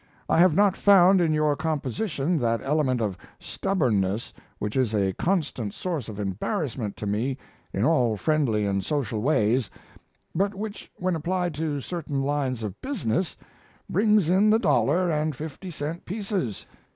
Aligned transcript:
I 0.27 0.39
have 0.39 0.55
not 0.55 0.75
found 0.75 1.21
in 1.21 1.31
your 1.31 1.55
composition 1.55 2.39
that 2.39 2.59
element 2.63 3.01
of 3.01 3.19
stubbornness 3.39 4.33
which 4.57 4.75
is 4.75 4.95
a 4.95 5.13
constant 5.13 5.75
source 5.75 6.09
of 6.09 6.19
embarrassment 6.19 6.97
to 6.97 7.05
me 7.05 7.37
in 7.71 7.83
all 7.85 8.17
friendly 8.17 8.65
and 8.65 8.83
social 8.83 9.21
ways, 9.21 9.69
but 10.33 10.55
which, 10.55 10.89
when 10.97 11.15
applied 11.15 11.53
to 11.53 11.81
certain 11.81 12.19
lines 12.23 12.63
of 12.63 12.81
business, 12.81 13.37
brings 13.91 14.27
in 14.27 14.49
the 14.49 14.57
dollar 14.57 15.11
and 15.11 15.35
fifty 15.35 15.69
cent 15.69 16.03
pieces. 16.03 16.65